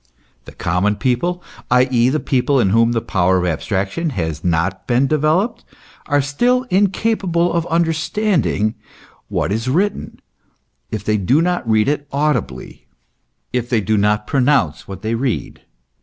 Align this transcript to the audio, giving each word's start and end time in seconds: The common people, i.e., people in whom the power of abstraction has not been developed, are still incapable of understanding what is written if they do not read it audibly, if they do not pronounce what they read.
The 0.45 0.51
common 0.51 0.95
people, 0.95 1.43
i.e., 1.69 2.17
people 2.17 2.59
in 2.59 2.69
whom 2.71 2.93
the 2.93 3.01
power 3.01 3.37
of 3.37 3.45
abstraction 3.45 4.09
has 4.09 4.43
not 4.43 4.87
been 4.87 5.05
developed, 5.05 5.63
are 6.07 6.23
still 6.23 6.63
incapable 6.71 7.53
of 7.53 7.67
understanding 7.67 8.73
what 9.27 9.51
is 9.51 9.69
written 9.69 10.19
if 10.89 11.03
they 11.03 11.17
do 11.17 11.39
not 11.39 11.69
read 11.69 11.87
it 11.87 12.07
audibly, 12.11 12.87
if 13.53 13.69
they 13.69 13.79
do 13.79 13.95
not 13.95 14.25
pronounce 14.25 14.87
what 14.87 15.03
they 15.03 15.13
read. 15.13 15.61